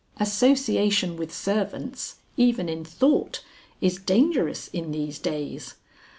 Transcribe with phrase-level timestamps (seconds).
[0.19, 3.43] Association with servants, even in thought,
[3.81, 5.75] is dangerous in these days.